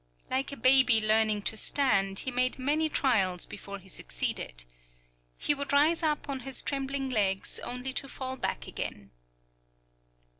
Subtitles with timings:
[0.31, 4.65] Like a baby learning to stand, he made many trials before he succeeded.
[5.37, 9.11] He would rise up on his trembling legs only to fall back again.